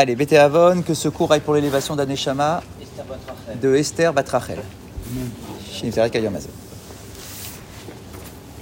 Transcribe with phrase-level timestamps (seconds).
[0.00, 2.62] Allez, Bété Avon, que ce cours aille pour l'élévation d'Aneshama
[3.60, 4.58] de Esther Batrachel.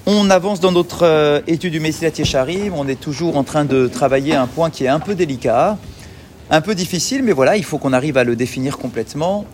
[0.06, 2.72] On avance dans notre euh, étude du Messilat Yesharim.
[2.74, 5.76] On est toujours en train de travailler un point qui est un peu délicat,
[6.48, 9.44] un peu difficile, mais voilà, il faut qu'on arrive à le définir complètement.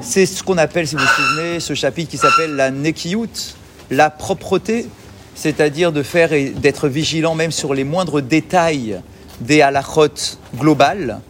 [0.00, 3.56] C'est ce qu'on appelle, si vous vous souvenez, ce chapitre qui s'appelle la Nekiyut,
[3.90, 4.86] la propreté,
[5.34, 9.00] c'est-à-dire de faire et d'être vigilant même sur les moindres détails
[9.40, 11.20] des halachot globales.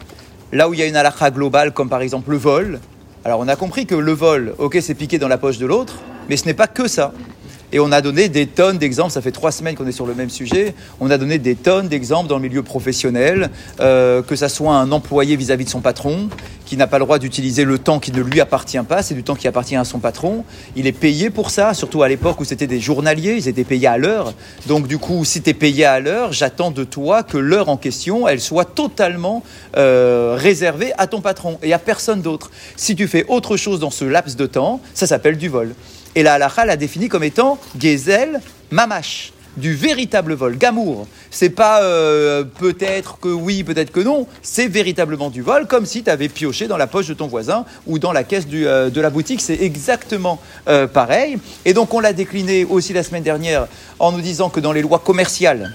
[0.52, 2.78] Là où il y a une halakha globale, comme par exemple le vol,
[3.24, 5.94] alors on a compris que le vol, ok, c'est piqué dans la poche de l'autre,
[6.28, 7.12] mais ce n'est pas que ça.
[7.72, 10.14] Et on a donné des tonnes d'exemples, ça fait trois semaines qu'on est sur le
[10.14, 13.50] même sujet, on a donné des tonnes d'exemples dans le milieu professionnel,
[13.80, 16.28] euh, que ça soit un employé vis-à-vis de son patron,
[16.66, 19.22] qui n'a pas le droit d'utiliser le temps qui ne lui appartient pas, c'est du
[19.22, 20.44] temps qui appartient à son patron.
[20.76, 23.88] Il est payé pour ça, surtout à l'époque où c'était des journaliers, ils étaient payés
[23.88, 24.34] à l'heure.
[24.66, 27.76] Donc du coup, si tu es payé à l'heure, j'attends de toi que l'heure en
[27.78, 29.42] question, elle soit totalement
[29.76, 32.50] euh, réservée à ton patron et à personne d'autre.
[32.76, 35.74] Si tu fais autre chose dans ce laps de temps, ça s'appelle du vol.
[36.14, 41.06] Et la halakha l'a défini comme étant gezel mamash, du véritable vol, gamour.
[41.30, 46.02] C'est pas euh, peut-être que oui, peut-être que non, c'est véritablement du vol, comme si
[46.02, 49.00] tu avais pioché dans la poche de ton voisin ou dans la caisse euh, de
[49.00, 49.40] la boutique.
[49.40, 51.38] C'est exactement euh, pareil.
[51.64, 53.66] Et donc on l'a décliné aussi la semaine dernière
[53.98, 55.72] en nous disant que dans les lois commerciales,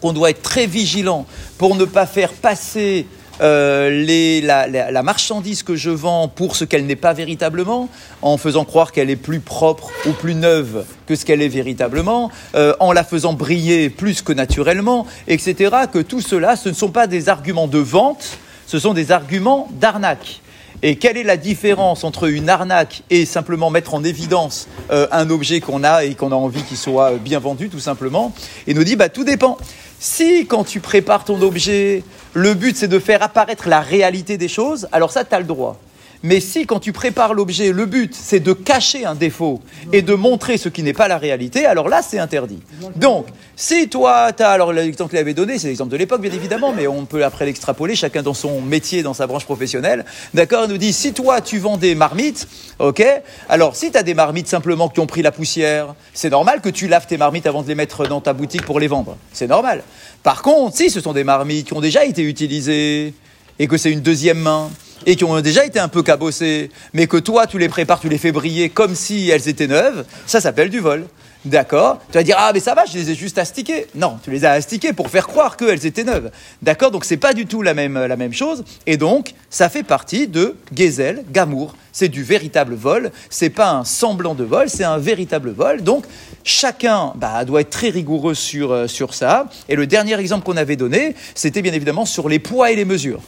[0.00, 1.26] qu'on doit être très vigilant
[1.58, 3.06] pour ne pas faire passer
[3.40, 7.88] euh, les, la, la, la, marchandise que je vends pour ce qu'elle n'est pas véritablement,
[8.20, 12.30] en faisant croire qu'elle est plus propre ou plus neuve que ce qu'elle est véritablement,
[12.54, 15.70] euh, en la faisant briller plus que naturellement, etc.
[15.92, 19.68] Que tout cela, ce ne sont pas des arguments de vente, ce sont des arguments
[19.72, 20.40] d'arnaque.
[20.84, 25.30] Et quelle est la différence entre une arnaque et simplement mettre en évidence euh, un
[25.30, 28.32] objet qu'on a et qu'on a envie qu'il soit bien vendu, tout simplement?
[28.66, 29.58] Et nous dit, bah, tout dépend.
[30.00, 32.02] Si, quand tu prépares ton objet,
[32.34, 35.46] le but c'est de faire apparaître la réalité des choses, alors ça, tu as le
[35.46, 35.78] droit.
[36.24, 39.60] Mais si, quand tu prépares l'objet, le but, c'est de cacher un défaut
[39.92, 42.60] et de montrer ce qui n'est pas la réalité, alors là, c'est interdit.
[42.94, 43.26] Donc,
[43.56, 46.72] si toi, tu as, alors l'exemple qu'il avait donné, c'est l'exemple de l'époque, bien évidemment,
[46.72, 50.04] mais on peut après l'extrapoler, chacun dans son métier, dans sa branche professionnelle.
[50.32, 52.46] D'accord Il nous dit, si toi, tu vends des marmites,
[52.78, 53.04] ok
[53.48, 56.68] Alors, si tu as des marmites simplement qui ont pris la poussière, c'est normal que
[56.68, 59.16] tu laves tes marmites avant de les mettre dans ta boutique pour les vendre.
[59.32, 59.82] C'est normal.
[60.22, 63.14] Par contre, si ce sont des marmites qui ont déjà été utilisées
[63.58, 64.70] et que c'est une deuxième main,
[65.06, 68.08] et qui ont déjà été un peu cabossées, mais que toi, tu les prépares, tu
[68.08, 71.06] les fais briller comme si elles étaient neuves, ça s'appelle du vol.
[71.44, 73.86] D'accord Tu vas dire, ah, mais ça va, je les ai juste astiquées.
[73.96, 76.30] Non, tu les as astiquées pour faire croire qu'elles étaient neuves.
[76.62, 78.62] D'accord Donc, c'est pas du tout la même, la même chose.
[78.86, 81.74] Et donc, ça fait partie de Gezel, Gamour.
[81.92, 83.10] C'est du véritable vol.
[83.28, 85.82] C'est pas un semblant de vol, c'est un véritable vol.
[85.82, 86.04] Donc,
[86.44, 89.48] chacun bah, doit être très rigoureux sur, euh, sur ça.
[89.68, 92.84] Et le dernier exemple qu'on avait donné, c'était bien évidemment sur les poids et les
[92.84, 93.20] mesures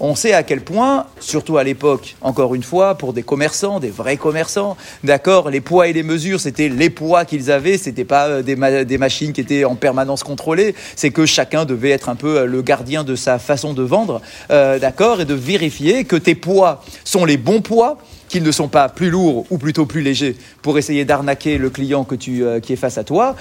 [0.00, 3.90] on sait à quel point, surtout à l'époque, encore une fois, pour des commerçants, des
[3.90, 8.28] vrais commerçants, d'accord, les poids et les mesures, c'était les poids qu'ils avaient, c'était pas
[8.28, 12.38] euh, des, machines qui étaient en permanence contrôlées, c'est que chacun devait être un peu
[12.38, 14.20] euh, le gardien de sa façon de vendre,
[14.50, 17.98] euh, d'accord, et de vérifier que tes poids sont les bons poids,
[18.28, 22.04] qu'ils ne sont pas plus lourds ou plutôt plus légers pour essayer d'arnaquer le client
[22.04, 23.36] que tu, qui est face à toi,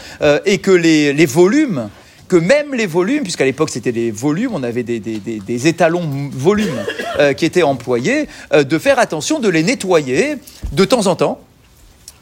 [0.46, 1.90] et que les volumes
[2.28, 6.84] que même les volumes, puisqu'à l'époque c'était des volumes, on avait des, étalons volumes
[7.20, 10.38] euh, qui étaient employés, euh, de faire attention de les nettoyer
[10.72, 11.40] de temps en temps,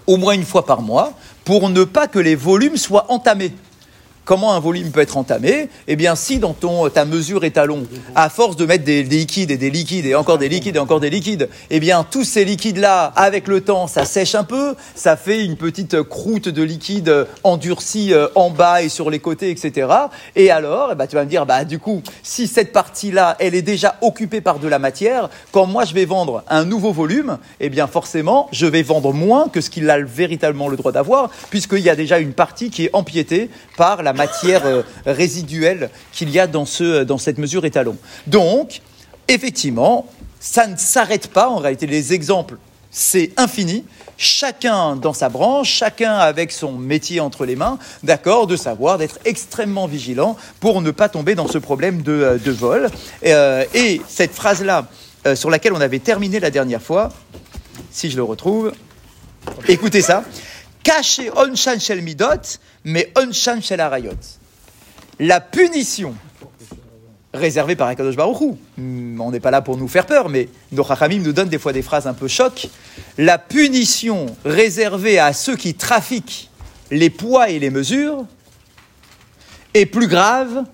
[0.08, 1.14] au moins une fois par mois,
[1.44, 3.52] pour ne pas que les volumes soient entamés.
[4.26, 8.30] Comment un volume peut être entamé Eh bien, si dans ton, ta mesure étalon, à
[8.30, 11.00] force de mettre des, des, liquides et des liquides et encore des liquides et encore
[11.00, 15.16] des liquides, eh bien, tous ces liquides-là, avec le temps, ça sèche un peu, ça
[15.16, 19.88] fait une petite croûte de liquide endurcie euh, en bas et sur les côtés, etc.
[20.36, 23.54] Et alors, eh ben, tu vas me dire, bah, du coup, si cette partie-là, elle
[23.54, 27.38] est déjà occupée par de la matière, quand moi je vais vendre un nouveau volume,
[27.60, 31.30] eh bien, forcément, je vais vendre moins que ce qu'il a véritablement le droit d'avoir,
[31.52, 36.30] puisqu'il y a déjà une partie qui est empiétée par la matière euh, résiduelle qu'il
[36.30, 37.98] y a dans, ce, dans cette mesure étalon.
[38.28, 38.82] Donc,
[39.28, 40.08] effectivement,
[40.40, 41.50] ça ne s'arrête pas.
[41.50, 42.56] En réalité, les exemples,
[42.92, 43.84] c'est infini.
[44.18, 49.20] Chacun dans sa branche, chacun avec son métier entre les mains, d'accord, de savoir, d'être
[49.26, 52.90] extrêmement vigilant pour ne pas tomber dans ce problème de, euh, de vol.
[53.26, 54.88] Euh, et cette phrase-là,
[55.28, 57.12] euh, sur laquelle on avait terminé la dernière fois,
[57.92, 58.72] si je le retrouve,
[59.68, 60.24] écoutez ça.
[60.86, 64.12] Caché Onshan Shel Midot, mais Onshan Shel Arayot.
[65.20, 66.14] La punition
[67.34, 68.54] réservée par Akadosh Baruch Hu.
[69.20, 71.82] On n'est pas là pour nous faire peur, mais nos nous donnent des fois des
[71.82, 72.68] phrases un peu choc.
[73.18, 76.52] La punition réservée à ceux qui trafiquent
[76.92, 78.24] les poids et les mesures
[79.74, 80.66] est plus grave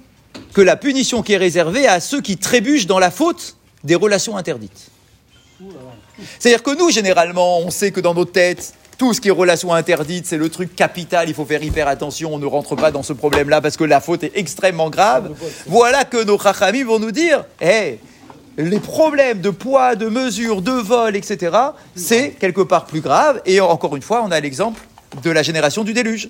[0.54, 3.56] que la punition qui est réservée à ceux qui trébuchent dans la faute
[3.86, 4.92] des relations interdites.
[6.38, 9.74] C'est-à-dire que nous, généralement, on sait que dans nos têtes, tout ce qui est relation
[9.74, 13.02] interdite, c'est le truc capital, il faut faire hyper attention, on ne rentre pas dans
[13.02, 15.32] ce problème-là parce que la faute est extrêmement grave.
[15.66, 17.98] Voilà que nos chachamim vont nous dire, hé,
[18.60, 21.58] les problèmes de poids, de mesure, de vol, etc.,
[21.96, 23.42] c'est quelque part plus grave.
[23.48, 24.80] Et encore une fois, on a l'exemple
[25.24, 26.30] de la génération du déluge.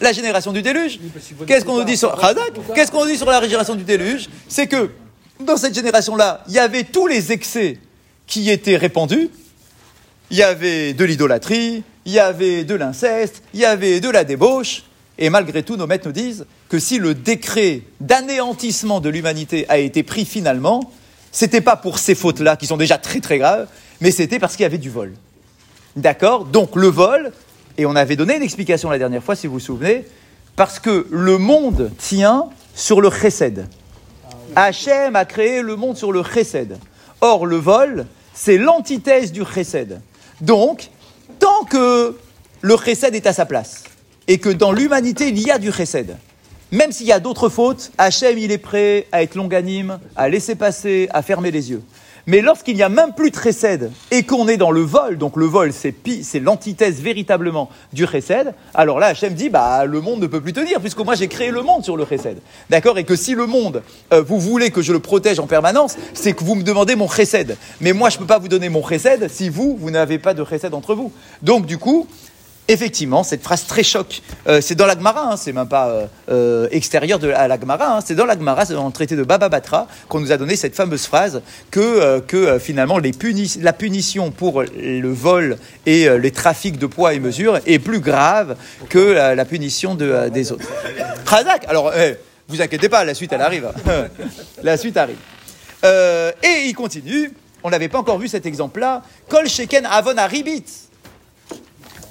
[0.00, 1.00] La génération du déluge.
[1.48, 2.16] Qu'est-ce qu'on nous dit sur
[2.76, 4.28] Qu'est-ce qu'on dit sur la génération du déluge?
[4.46, 4.90] C'est que
[5.40, 7.80] dans cette génération-là, il y avait tous les excès
[8.28, 9.30] qui étaient répandus.
[10.30, 14.24] Il y avait de l'idolâtrie, il y avait de l'inceste, il y avait de la
[14.24, 14.82] débauche.
[15.18, 19.78] Et malgré tout, nos maîtres nous disent que si le décret d'anéantissement de l'humanité a
[19.78, 20.92] été pris finalement,
[21.32, 23.68] c'était pas pour ces fautes-là qui sont déjà très très graves,
[24.00, 25.14] mais c'était parce qu'il y avait du vol.
[25.94, 26.44] D'accord?
[26.44, 27.32] Donc le vol,
[27.78, 30.04] et on avait donné une explication la dernière fois, si vous vous souvenez,
[30.56, 33.66] parce que le monde tient sur le chesed.
[34.54, 36.78] Hachem a créé le monde sur le chesed.
[37.20, 40.00] Or, le vol, c'est l'antithèse du chesed.
[40.40, 40.90] Donc,
[41.38, 42.16] tant que
[42.60, 43.84] le chesed est à sa place,
[44.28, 46.16] et que dans l'humanité, il y a du chesed.
[46.72, 50.56] Même s'il y a d'autres fautes, Hachem, il est prêt à être longanime, à laisser
[50.56, 51.82] passer, à fermer les yeux.
[52.28, 55.36] Mais lorsqu'il n'y a même plus de chesed et qu'on est dans le vol, donc
[55.36, 60.20] le vol c'est c'est l'antithèse véritablement du chesed, alors là Hachem dit bah le monde
[60.20, 62.38] ne peut plus tenir puisque moi j'ai créé le monde sur le chesed.
[62.68, 62.98] D'accord?
[62.98, 63.82] Et que si le monde,
[64.12, 67.08] euh, vous voulez que je le protège en permanence, c'est que vous me demandez mon
[67.08, 67.56] chesed.
[67.80, 70.34] Mais moi je ne peux pas vous donner mon chesed si vous, vous n'avez pas
[70.34, 71.12] de chesed entre vous.
[71.42, 72.08] Donc du coup,
[72.68, 76.68] Effectivement, cette phrase très choc, euh, c'est dans l'Agmara, hein, c'est même pas euh, euh,
[76.72, 80.18] extérieur de l'Agmara, hein, c'est dans l'Agmara, c'est dans le traité de Baba Batra qu'on
[80.18, 83.12] nous a donné cette fameuse phrase que, que finalement les
[83.60, 88.56] la punition pour le vol et les trafics de poids et mesures est plus grave
[88.88, 90.66] que la, punition de, des autres.
[91.28, 92.16] Khazak, alors eh,
[92.48, 93.70] vous inquiétez pas, la suite elle arrive.
[94.62, 95.18] la suite arrive.
[95.84, 97.32] et il continue,
[97.62, 100.85] on n'avait pas encore vu cet exemple-là, Kol Sheken Avon Aribit.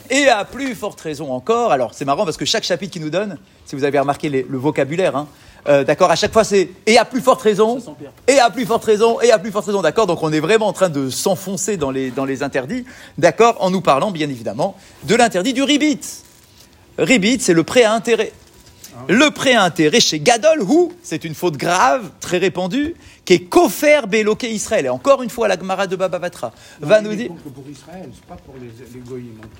[0.10, 3.10] Et à plus forte raison encore, alors c'est marrant parce que chaque chapitre qui nous
[3.10, 5.28] donne, si vous avez remarqué le vocabulaire, hein,
[5.68, 7.80] euh, d'accord, à chaque fois c'est et à plus forte raison,
[8.28, 10.68] et à plus forte raison, et à plus forte raison, d'accord, donc on est vraiment
[10.68, 12.86] en train de s'enfoncer dans les, dans les interdits,
[13.18, 16.00] d'accord, en nous parlant bien évidemment de l'interdit du ribit.
[17.00, 18.32] Ribit, c'est le prêt à intérêt.
[19.10, 22.96] Le prêt à intérêt chez Gadol, ou c'est une faute grave, très répandue,
[23.26, 24.86] qui est Kofer Beloké Israël.
[24.86, 27.32] Et encore une fois, la Gemara de Baba Batra va nous dire.
[27.54, 29.04] pour Israël, pas pour les, les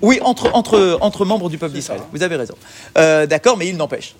[0.00, 2.00] Oui, entre, entre, entre membres du peuple d'Israël.
[2.12, 2.54] Vous avez raison.
[2.96, 4.14] Euh, d'accord, mais il n'empêche.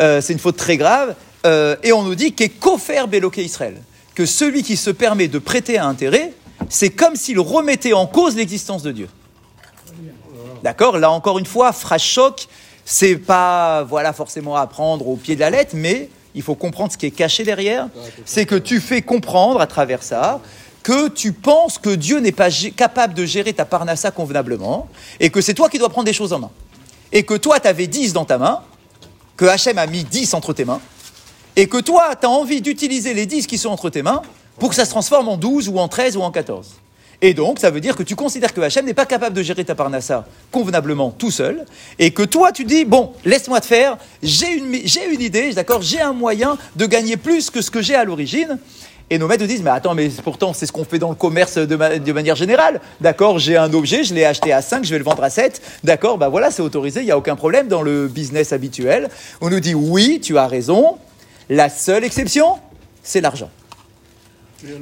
[0.00, 1.16] Euh, c'est une faute très grave.
[1.44, 3.74] Euh, et on nous dit qu'est Kofer Beloké Israël.
[4.14, 6.32] Que celui qui se permet de prêter à intérêt,
[6.68, 9.08] c'est comme s'il remettait en cause l'existence de Dieu.
[10.62, 12.46] D'accord Là, encore une fois, phrase choc
[12.84, 16.92] c'est pas voilà forcément à prendre au pied de la lettre, mais il faut comprendre
[16.92, 17.88] ce qui est caché derrière.
[18.24, 20.40] C'est que tu fais comprendre à travers ça
[20.82, 24.88] que tu penses que Dieu n'est pas capable de gérer ta parnassa convenablement
[25.20, 26.50] et que c'est toi qui dois prendre des choses en main.
[27.12, 28.62] Et que toi, tu avais 10 dans ta main,
[29.36, 30.80] que Hachem a mis 10 entre tes mains,
[31.56, 34.22] et que toi, tu as envie d'utiliser les 10 qui sont entre tes mains
[34.58, 36.81] pour que ça se transforme en 12 ou en 13 ou en 14.
[37.24, 39.64] Et donc, ça veut dire que tu considères que Hachem n'est pas capable de gérer
[39.64, 41.64] ta parnassa convenablement tout seul,
[42.00, 45.82] et que toi, tu dis, bon, laisse-moi te faire, j'ai une, j'ai une idée, d'accord,
[45.82, 48.58] j'ai un moyen de gagner plus que ce que j'ai à l'origine.
[49.08, 51.14] Et nos maîtres nous disent, mais attends, mais pourtant, c'est ce qu'on fait dans le
[51.14, 52.80] commerce de, manière générale.
[53.00, 55.62] D'accord, j'ai un objet, je l'ai acheté à 5, je vais le vendre à 7.
[55.84, 59.10] D'accord, bah voilà, c'est autorisé, il n'y a aucun problème dans le business habituel.
[59.40, 60.96] On nous dit, oui, tu as raison.
[61.50, 62.56] La seule exception,
[63.02, 63.50] c'est l'argent.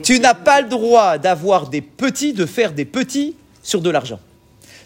[0.03, 4.21] Tu n'as pas le droit d'avoir des petits, de faire des petits sur de l'argent.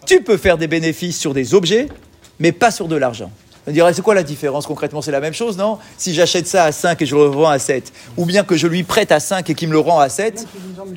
[0.07, 1.89] Tu peux faire des bénéfices sur des objets,
[2.39, 3.31] mais pas sur de l'argent.
[3.67, 5.01] On dirait, c'est quoi la différence concrètement?
[5.01, 5.79] C'est la même chose, non?
[5.97, 8.67] Si j'achète ça à 5 et je le revends à 7, ou bien que je
[8.67, 10.47] lui prête à 5 et qu'il me le rend à 7,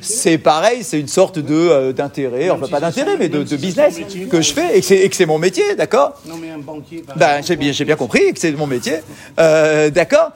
[0.02, 3.98] c'est pareil, c'est une sorte de, euh, d'intérêt, enfin pas d'intérêt, mais de, business
[4.30, 6.20] que je fais et que c'est, mon métier, d'accord?
[6.26, 7.04] Non, mais un banquier.
[7.16, 8.96] Ben, j'ai, bien, j'ai bien compris que c'est mon métier,
[9.40, 10.32] euh, d'accord?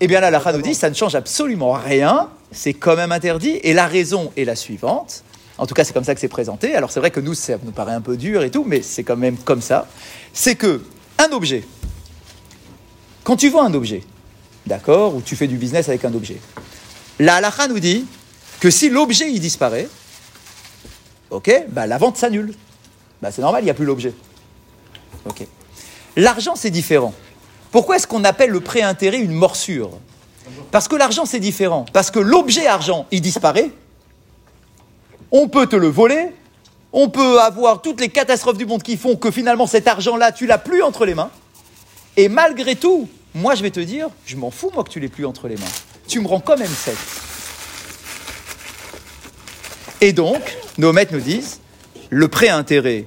[0.00, 3.60] Eh bien là, la nous dit, ça ne change absolument rien c'est quand même interdit.
[3.62, 5.24] Et la raison est la suivante.
[5.58, 6.74] En tout cas, c'est comme ça que c'est présenté.
[6.74, 9.04] Alors c'est vrai que nous, ça nous paraît un peu dur et tout, mais c'est
[9.04, 9.88] quand même comme ça.
[10.32, 10.82] C'est que
[11.18, 11.64] un objet,
[13.24, 14.02] quand tu vends un objet,
[14.66, 16.38] d'accord, ou tu fais du business avec un objet,
[17.18, 18.06] la halakha nous dit
[18.60, 19.88] que si l'objet il disparaît,
[21.30, 22.54] ok, bah, la vente s'annule.
[23.20, 24.14] Bah, c'est normal, il n'y a plus l'objet.
[25.26, 25.46] Ok.
[26.16, 27.14] L'argent, c'est différent.
[27.70, 29.90] Pourquoi est-ce qu'on appelle le prêt-intérêt une morsure?
[30.70, 31.84] Parce que l'argent, c'est différent.
[31.92, 33.70] Parce que l'objet argent, il disparaît.
[35.32, 36.28] On peut te le voler.
[36.92, 40.46] On peut avoir toutes les catastrophes du monde qui font que finalement cet argent-là, tu
[40.46, 41.30] l'as plus entre les mains.
[42.16, 45.08] Et malgré tout, moi je vais te dire, je m'en fous moi que tu l'aies
[45.08, 45.62] plus entre les mains.
[46.08, 46.96] Tu me rends quand même 7.
[50.00, 51.60] Et donc, nos maîtres nous disent,
[52.08, 53.04] le prêt intérêt,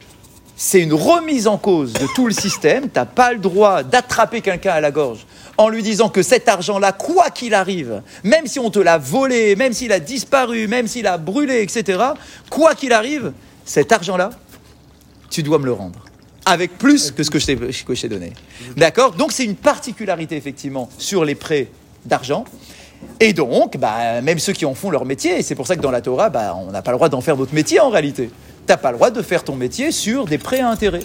[0.56, 2.84] c'est une remise en cause de tout le système.
[2.84, 5.26] Tu n'as pas le droit d'attraper quelqu'un à la gorge
[5.58, 9.56] en lui disant que cet argent-là, quoi qu'il arrive, même si on te l'a volé,
[9.56, 12.00] même s'il a disparu, même s'il a brûlé, etc.,
[12.50, 13.34] quoi qu'il arrive,
[13.66, 14.32] cet argent-là,
[15.30, 16.00] tu dois me le rendre.
[16.46, 18.34] Avec plus que ce que je t'ai- donné.
[18.76, 19.12] D'accord?
[19.14, 21.70] Donc c'est une particularité, effectivement, sur les prêts
[22.06, 22.44] d'argent.
[23.20, 25.82] Et donc, bah, même ceux qui en font leur métier, et c'est pour ça que
[25.82, 28.28] dans la Torah, bah, on n'a pas le droit d'en faire notre métier en réalité.
[28.28, 28.32] Tu
[28.70, 31.04] n'as pas le droit de faire ton métier sur des prêts à intérêt.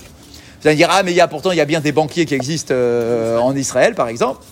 [0.61, 2.27] Vous allez dire, ah, mais il y a pourtant, il y a bien des banquiers
[2.27, 4.43] qui existent euh, en Israël, par exemple.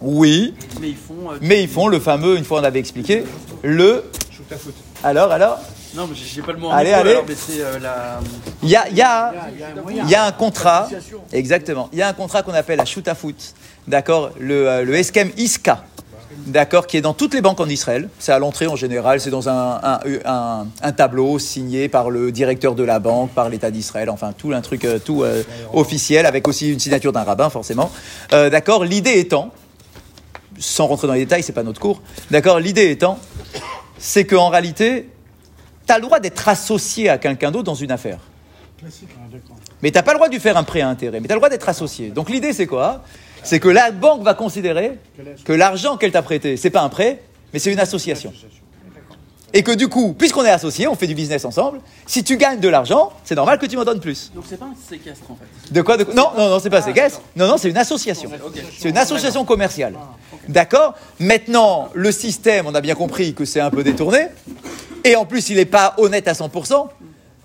[0.00, 1.30] Oui, Mais ils font.
[1.32, 3.24] euh, mais ils font le fameux, une fois on avait expliqué,
[3.62, 4.04] le.
[4.30, 4.74] Shoot à foot.
[5.04, 5.58] Alors, alors
[5.94, 7.10] Non, mais j'ai pas le mot en Allez, allez.
[7.12, 8.18] alors, mais c'est euh, la.
[8.62, 10.88] Il y a, il y a- Il y a- il y a un contrat,
[11.32, 13.36] exactement, il y a un contrat qu'on appelle la shoot à foot,
[13.86, 15.84] d'accord, le, euh, le Eskem Iska,
[16.46, 18.08] d'accord, qui est dans toutes les banques en Israël.
[18.18, 22.32] C'est à l'entrée en général, c'est dans un, un- un- un tableau signé par le
[22.32, 26.26] directeur de la banque, par l'État d'Israël, enfin tout un truc euh, tout euh, officiel,
[26.26, 27.90] avec aussi une signature d'un rabbin forcément.
[28.32, 29.52] Euh, d'accord, l'idée étant,
[30.58, 33.18] sans rentrer dans les détails, c'est pas notre cours, d'accord, l'idée étant,
[33.98, 35.08] c'est qu'en réalité,
[35.86, 38.18] tu as le droit d'être associé à quelqu'un d'autre dans une affaire.
[38.78, 39.38] Classique, hein.
[39.82, 41.32] Mais tu n'as pas le droit de lui faire un prêt à intérêt, mais tu
[41.32, 42.10] as le droit d'être associé.
[42.10, 43.02] Donc l'idée, c'est quoi?
[43.44, 44.98] C'est que la banque va considérer
[45.44, 47.22] que l'argent qu'elle t'a prêté, c'est pas un prêt,
[47.52, 48.32] mais c'est une association.
[49.54, 52.60] Et que du coup, puisqu'on est associé, on fait du business ensemble, si tu gagnes
[52.60, 54.32] de l'argent, c'est normal que tu m'en donnes plus.
[54.34, 55.72] Donc c'est pas un séquestre en fait.
[55.72, 56.14] De quoi, de quoi?
[56.14, 57.20] Non, non, non, c'est pas séquestre.
[57.36, 58.30] Non, non, c'est une association.
[58.78, 59.94] C'est une association commerciale.
[60.48, 60.94] D'accord?
[61.18, 64.28] Maintenant, le système, on a bien compris que c'est un peu détourné.
[65.04, 66.88] Et en plus, il n'est pas honnête à 100%.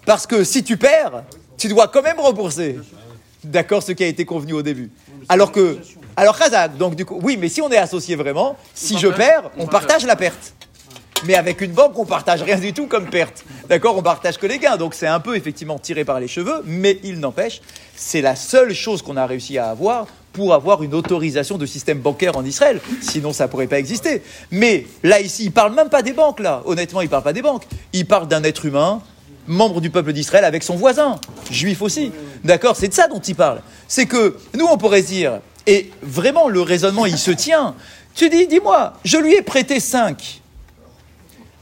[0.05, 1.23] Parce que si tu perds,
[1.57, 2.79] tu dois quand même rembourser.
[3.43, 3.83] D'accord?
[3.83, 4.91] Ce qui a été convenu au début.
[5.29, 5.77] Alors que.
[6.15, 7.19] Alors, Khazak, donc du coup.
[7.21, 10.53] Oui, mais si on est associé vraiment, si je perds, on partage la perte.
[11.25, 13.43] Mais avec une banque, on partage rien du tout comme perte.
[13.67, 14.77] D'accord On partage que les gains.
[14.77, 17.61] Donc c'est un peu effectivement tiré par les cheveux, mais il n'empêche,
[17.95, 21.97] c'est la seule chose qu'on a réussi à avoir pour avoir une autorisation de système
[21.97, 22.79] bancaire en Israël.
[23.01, 24.21] Sinon, ça pourrait pas exister.
[24.51, 26.61] Mais là, ici, il parle même pas des banques, là.
[26.65, 27.63] Honnêtement, il parle pas des banques.
[27.93, 29.01] Il parle d'un être humain,
[29.47, 31.19] membre du peuple d'Israël, avec son voisin,
[31.49, 32.11] juif aussi.
[32.43, 33.61] D'accord C'est de ça dont il parle.
[33.87, 37.75] C'est que nous, on pourrait dire, et vraiment, le raisonnement, il se tient.
[38.15, 40.41] Tu dis, dis-moi, je lui ai prêté 5.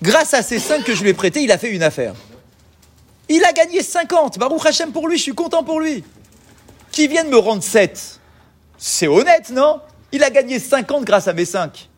[0.01, 2.13] Grâce à ces 5 que je lui ai prêtés, il a fait une affaire.
[3.27, 4.37] Il a gagné 50.
[4.37, 6.03] Baruch Hashem pour lui, je suis content pour lui.
[6.91, 8.19] Qui vienne me rendre 7.
[8.77, 9.81] C'est honnête, non?
[10.11, 11.89] Il a gagné 50 grâce à mes 5.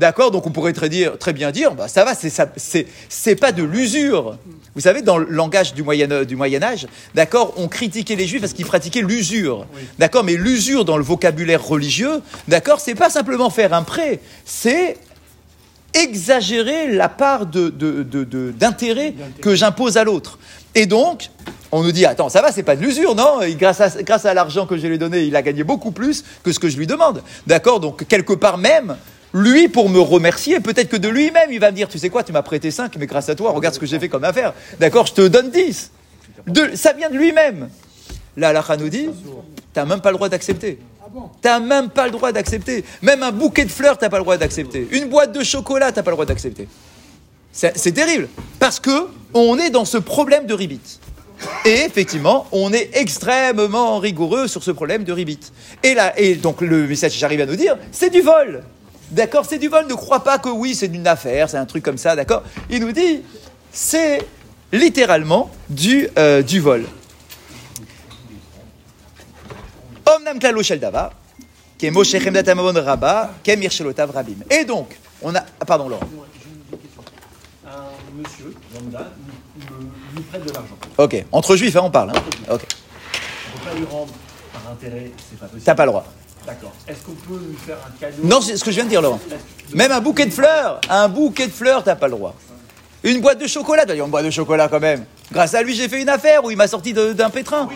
[0.00, 3.62] D'accord Donc on pourrait très, dire, très bien dire, bah, ça va, c'est, pas de
[3.62, 4.38] l'usure.
[4.74, 8.40] Vous savez, dans le langage du Moyen, du Moyen Âge, d'accord, on critiquait les Juifs
[8.40, 9.66] parce qu'ils pratiquaient l'usure.
[9.98, 14.96] D'accord Mais l'usure dans le vocabulaire religieux, d'accord, c'est pas simplement faire un prêt, c'est
[15.92, 20.38] exagérer la part de, de- de- de- d'intérêt que j'impose à l'autre.
[20.74, 21.28] Et donc,
[21.72, 23.42] on nous dit, attends, ça va, c'est pas de l'usure, non?
[23.42, 25.90] Et grâce à, grâce à l'argent que je lui ai donné, il a gagné beaucoup
[25.90, 27.22] plus que ce que je lui demande.
[27.46, 28.96] D'accord Donc, quelque part même,
[29.32, 32.22] lui, pour me remercier, peut-être que de lui-même, il va me dire, tu sais quoi,
[32.24, 34.52] tu m'as prêté 5, mais grâce à toi, regarde ce que j'ai fait comme affaire.
[34.78, 35.90] D'accord Je te donne 10.
[36.46, 37.68] De- ça vient de lui-même.
[38.36, 39.08] Là, la nous dit,
[39.72, 40.78] t'as même pas le droit d'accepter.
[41.42, 42.84] T'as même pas le droit d'accepter.
[43.02, 44.86] Même un bouquet de fleurs, t'as pas le droit d'accepter.
[44.92, 46.68] Une boîte de chocolat, t'as pas le droit d'accepter.
[47.52, 48.28] C'est terrible.
[48.58, 50.98] Parce que on est dans ce problème de ribit.
[51.64, 55.40] Et effectivement, on est extrêmement rigoureux sur ce problème de ribit.
[55.82, 58.62] Et là, et donc le message j'arrive à nous dire, c'est du vol.
[59.10, 59.86] D'accord C'est du vol.
[59.86, 62.80] Ne crois pas que oui, c'est une affaire, c'est un truc comme ça, d'accord Il
[62.80, 63.22] nous dit,
[63.72, 64.26] c'est
[64.72, 66.84] littéralement du, euh, du vol.
[70.06, 71.10] Omnam klalo shel davar,
[71.78, 74.38] ke Moshe chemdat hamavon rabba, ke mirshelotav rabim.
[74.50, 75.40] Et donc, on a...
[75.60, 76.06] ah, pardon, Laurent.
[77.66, 77.70] un
[78.16, 79.10] monsieur, lambda,
[80.14, 80.76] nous prête de l'argent.
[80.98, 82.10] Ok, entre juifs, hein, on parle.
[82.10, 82.22] hein.
[82.50, 82.62] Ok,
[83.54, 84.12] On ne peut pas lui rendre
[84.52, 85.62] par intérêt, c'est pas possible.
[85.64, 86.04] t'as pas le droit.
[86.46, 86.72] D'accord.
[86.88, 89.02] Est-ce qu'on peut lui faire un cadeau Non, c'est ce que je viens de dire,
[89.02, 89.20] Laurent.
[89.74, 92.34] Même un bouquet de fleurs, un bouquet de fleurs, t'as pas le droit.
[93.02, 95.06] Une boîte de chocolat, dit une boîte de chocolat quand même.
[95.32, 97.66] Grâce à lui, j'ai fait une affaire où il m'a sorti d'un pétrin.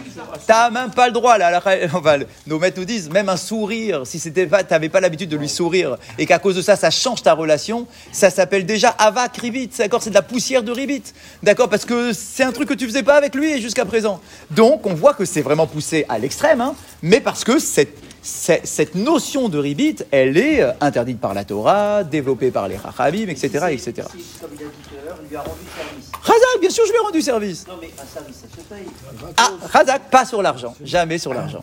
[0.46, 1.50] T'as même pas le droit, là.
[1.50, 1.62] là,
[1.94, 5.36] enfin, nos maîtres nous disent, même un sourire, si c'était pas, t'avais pas l'habitude de
[5.38, 9.36] lui sourire, et qu'à cause de ça, ça change ta relation, ça s'appelle déjà avak
[9.38, 11.04] ribit, d'accord C'est de la poussière de ribit,
[11.42, 14.20] d'accord Parce que c'est un truc que tu faisais pas avec lui jusqu'à présent.
[14.50, 18.94] Donc, on voit que c'est vraiment poussé à l'extrême, hein, mais parce que cette cette
[18.94, 23.66] notion de ribit, elle est euh, interdite par la Torah, développée par les Chachamim, etc.,
[23.70, 24.08] etc.
[24.40, 26.10] Comme il a dit tout à l'heure, il lui a rendu service.
[26.22, 27.66] Razak, bien sûr, je lui ai rendu service.
[27.68, 28.86] Non, mais un service, ça se paye.
[29.36, 31.62] Ah, Razak, pas sur l'argent, jamais sur l'argent.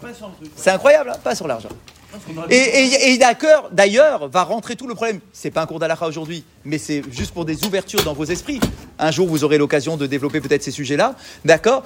[0.55, 1.69] C'est incroyable, hein, pas sur l'argent.
[2.49, 3.19] Et, et-
[3.71, 5.19] d'ailleurs, va rentrer tout le problème.
[5.33, 8.59] C'est pas un cours d'Alaha aujourd'hui, mais c'est juste pour des ouvertures dans vos esprits.
[8.99, 11.15] Un jour, vous aurez l'occasion de développer peut-être ces sujets-là.
[11.43, 11.83] D'accord?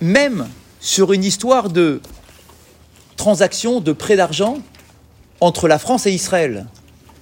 [0.00, 0.48] Même
[0.80, 2.00] sur une histoire de
[3.16, 4.58] transaction de prêt d'argent
[5.40, 6.66] entre la France et Israël.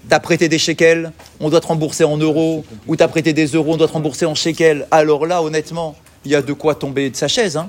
[0.08, 3.72] T'as prêté des shekels, on doit te rembourser en euros, ou t'as prêté des euros,
[3.72, 4.86] on doit te rembourser en shekels.
[4.90, 7.56] Alors là, honnêtement, il y a de quoi tomber de sa chaise.
[7.56, 7.68] Hein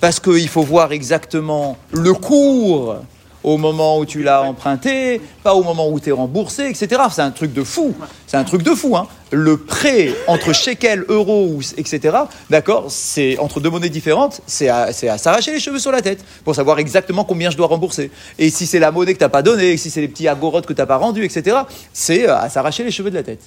[0.00, 2.96] parce qu'il faut voir exactement le cours
[3.44, 7.02] au moment où tu l'as emprunté, pas au moment où tu es remboursé, etc.
[7.10, 7.94] C'est un truc de fou.
[8.26, 8.96] C'est un truc de fou.
[8.96, 9.06] Hein.
[9.30, 12.16] Le prêt entre shekel, euros, ou- etc.,
[12.50, 16.54] d'accord, c'est entre deux monnaies différentes, c'est à, s'arracher les cheveux sur la tête pour
[16.54, 18.10] savoir exactement combien je dois rembourser.
[18.38, 20.66] Et si c'est la monnaie que tu n'as pas donnée, si c'est les petits agorotes
[20.66, 21.58] que tu n'as pas rendus, etc.,
[21.92, 23.42] c'est euh, à s'arracher les cheveux de la tête.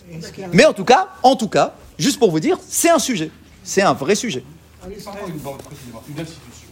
[0.54, 3.32] Mais en tout cas, en tout cas, juste pour vous dire, c'est un sujet.
[3.64, 4.44] C'est un vrai sujet.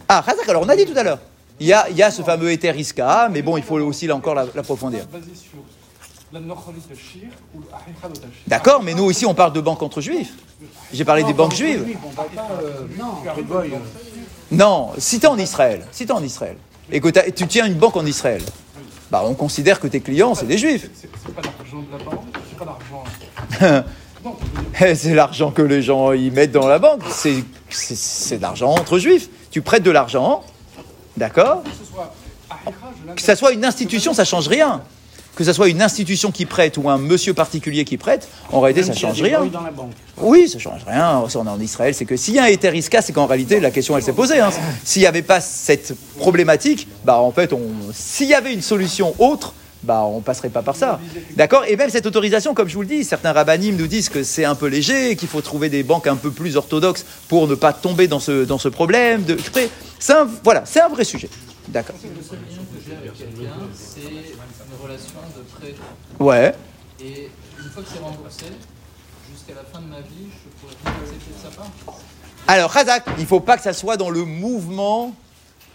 [0.08, 1.18] Ah, alors on a dit tout à l'heure.
[1.60, 4.46] Il y a, ce fameux Ether Iska, mais bon, il faut aussi là encore la-
[4.54, 5.04] l'approfondir.
[8.46, 10.32] D'accord, mais nous ici on parle de banques entre juifs.
[10.92, 11.86] J'ai parlé des banques juives.
[14.50, 16.56] Non, si tu es en Israël, si Israël,
[16.90, 18.42] et que tu tiens une banque en Israël,
[19.10, 20.88] bah on considère que tes clients c'est des juifs.
[20.94, 23.84] C'est pas l'argent de la banque, c'est pas l'argent.
[24.96, 27.02] C'est l'argent que les gens y mettent dans la banque.
[27.10, 27.44] C'est
[28.36, 29.28] de l'argent entre juifs.
[29.50, 30.42] Tu prêtes de l'argent,
[31.16, 31.62] d'accord
[33.16, 34.82] que ça soit une institution, ça change rien.
[35.36, 38.82] Que ça soit une institution qui prête ou un monsieur particulier qui prête, en réalité
[38.82, 39.40] ça change rien.
[40.18, 41.24] Oui, ça change rien.
[41.28, 43.70] Si on est en Israël, c'est que s'il y a un c'est qu'en réalité, la
[43.70, 44.40] question, elle s'est posée.
[44.40, 44.50] hein.
[44.84, 47.60] S'il n'y avait pas cette problématique, bah en fait, on...
[47.94, 51.00] s'il y avait une solution autre, bah on passerait pas par ça.
[51.36, 51.64] D'accord?
[51.66, 54.44] Et même cette autorisation, comme je vous le dis, certains rabbinim nous disent que c'est
[54.44, 57.72] un peu léger, qu'il faut trouver des banques un peu plus orthodoxes pour ne pas
[57.72, 59.24] tomber dans ce, dans ce problème.
[59.24, 59.38] De...
[59.98, 61.28] C'est un, voilà, c'est un vrai sujet.
[61.68, 61.96] D'accord.
[62.02, 65.74] Le seul lien que j'ai avec quelqu'un, c'est une relation de prêt.
[66.18, 66.54] Ouais.
[67.00, 67.28] Et
[67.62, 68.46] une fois que c'est remboursé,
[69.32, 71.70] jusqu'à la fin de ma vie, je pourrais plus accepter de sa part.
[72.48, 75.14] Alors, Razak, il ne faut pas que ça soit dans le mouvement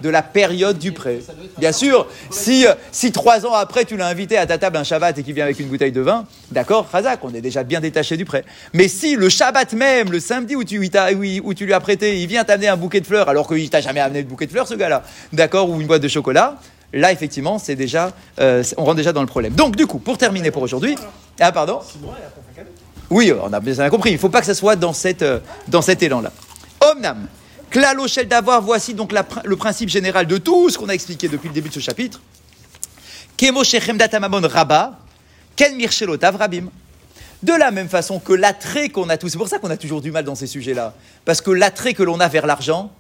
[0.01, 1.19] de la période du prêt.
[1.57, 4.83] Bien sûr, si, euh, si trois ans après tu l'as invité à ta table un
[4.83, 7.79] Shabbat et qu'il vient avec une bouteille de vin, d'accord, Razak, on est déjà bien
[7.79, 8.43] détaché du prêt.
[8.73, 12.43] Mais si le Shabbat même, le samedi où tu, où lui as prêté, il vient
[12.43, 14.73] t'amener un bouquet de fleurs alors qu'il t'a jamais amené de bouquet de fleurs, ce
[14.73, 15.03] gars-là,
[15.33, 16.57] d'accord, ou une boîte de chocolat,
[16.93, 19.53] là effectivement, c'est déjà, euh, on rentre déjà dans le problème.
[19.53, 20.95] Donc du coup, pour terminer pour aujourd'hui,
[21.39, 21.79] ah pardon?
[23.09, 24.11] Oui, on a bien compris.
[24.11, 26.31] Il ne faut pas que ça soit dans, cette, euh, dans cet élan-là.
[26.91, 27.27] Omnam,
[27.75, 29.11] Klalo Shel d'avoir, voici donc
[29.43, 32.21] le principe général de tout ce qu'on a expliqué depuis le début de ce chapitre.
[33.35, 34.97] Kemo Rabba,
[35.57, 35.77] Ken
[36.21, 36.69] Rabim.
[37.43, 39.99] De la même façon que l'attrait qu'on a tous, c'est pour ça qu'on a toujours
[39.99, 40.93] du mal dans ces sujets-là.
[41.25, 42.93] Parce que l'attrait que l'on a vers l'argent,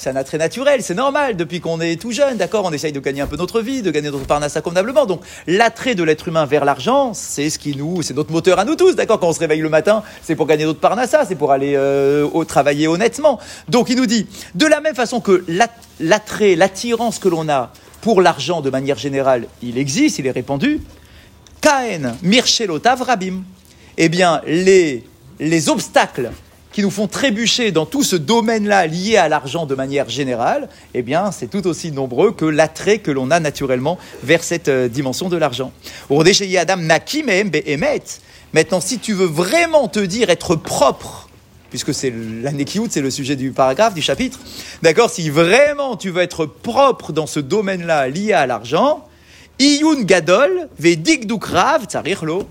[0.00, 1.36] c'est un attrait naturel, c'est normal.
[1.36, 3.90] Depuis qu'on est tout jeune, d'accord, on essaye de gagner un peu notre vie, de
[3.90, 5.06] gagner notre parnassa convenablement.
[5.06, 8.64] Donc, l'attrait de l'être humain vers l'argent, c'est ce qui nous, c'est notre moteur à
[8.64, 9.18] nous tous, d'accord.
[9.18, 12.28] Quand on se réveille le matin, c'est pour gagner notre parnassa, c'est pour aller euh,
[12.32, 13.40] au travailler honnêtement.
[13.68, 17.72] Donc, il nous dit, de la même façon que l'at- l'attrait, l'attirance que l'on a
[18.00, 20.80] pour l'argent de manière générale, il existe, il est répandu.
[21.60, 23.42] Kaen, Mirchelotav Rabim.
[23.96, 25.02] Eh bien, les,
[25.40, 26.30] les obstacles
[26.78, 31.02] qui nous font trébucher dans tout ce domaine-là lié à l'argent de manière générale, eh
[31.02, 35.28] bien, c'est tout aussi nombreux que l'attrait que l'on a naturellement vers cette euh, dimension
[35.28, 35.72] de l'argent.
[36.08, 38.04] Adam Nakim Emet.
[38.52, 41.28] Maintenant, si tu veux vraiment te dire être propre,
[41.70, 42.14] puisque c'est
[42.44, 44.38] la Nekiout, c'est le sujet du paragraphe, du chapitre,
[44.80, 49.04] d'accord Si vraiment tu veux être propre dans ce domaine-là lié à l'argent,
[49.58, 52.44] Iyun Gadol, Vedik Rav, Tsarir Lo.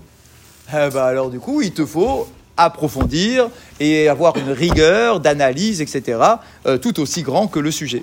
[0.70, 3.48] Eh ben alors du coup, il te faut approfondir
[3.80, 6.18] et avoir une rigueur d'analyse, etc.,
[6.66, 8.02] euh, tout aussi grand que le sujet.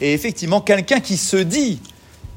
[0.00, 1.80] Et effectivement quelqu'un qui se dit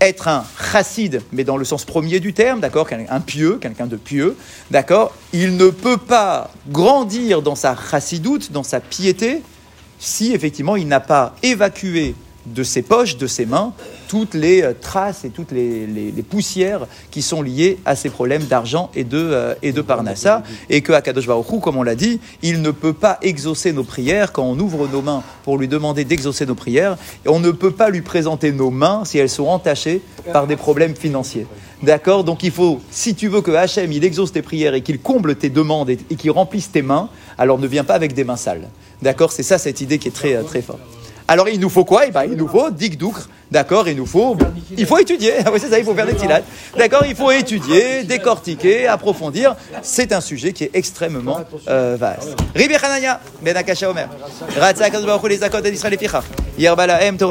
[0.01, 3.95] être un chassid, mais dans le sens premier du terme, d'accord, un pieux, quelqu'un de
[3.95, 4.35] pieux,
[4.71, 9.43] d'accord, il ne peut pas grandir dans sa chassidoute, dans sa piété,
[9.99, 13.73] si effectivement il n'a pas évacué de ses poches, de ses mains,
[14.07, 18.89] toutes les euh, traces et toutes les, poussières qui sont liées à ces problèmes d'argent
[18.95, 21.27] et de, euh, et de parnassa, et que Akadosh
[21.61, 25.01] comme on l'a dit, il ne peut pas exaucer nos prières quand on ouvre nos
[25.01, 28.69] mains pour lui demander d'exaucer nos prières, et on ne peut pas lui présenter nos
[28.69, 30.01] mains si elles sont entachées
[30.33, 31.47] par des problèmes financiers.
[31.83, 32.23] D'accord?
[32.23, 35.35] Donc il faut, si tu veux que Hachem, il exauce tes prières et qu'il comble
[35.35, 38.35] tes demandes et, et qu'il remplisse tes mains, alors ne viens pas avec des mains
[38.35, 38.69] sales.
[39.01, 39.31] D'accord?
[39.31, 40.79] C'est ça cette idée qui est très, euh, très forte.
[41.31, 42.07] Alors il nous faut quoi?
[42.07, 43.87] Eh ben, il nous faut dikdoukr, d'accord?
[43.87, 44.35] Il nous faut,
[44.77, 45.35] il faut étudier.
[45.45, 46.43] Ah oui, c'est ça, il faut faire des tilates.
[46.77, 49.55] D'accord Il faut étudier, décortiquer, approfondir.
[49.81, 51.39] C'est un sujet qui est extrêmement
[51.69, 52.35] euh, vaste.
[52.53, 54.09] Ribi Hanania, Ben Akasha Omer.
[54.57, 56.21] Ratzak Baruch Hu les Zakot d'Israël et Ficha.
[56.59, 57.19] Yerbala Em Torah